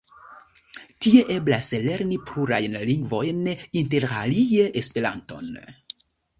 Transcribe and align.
Tie 1.05 1.19
eblas 1.35 1.69
lerni 1.83 2.17
plurajn 2.31 2.79
lingvojn, 2.93 3.45
interalie 3.85 4.67
Esperanton. 4.85 5.57